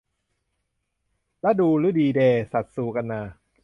[1.43, 3.21] ระดูฤดีแด สัตว์สู่ กันนา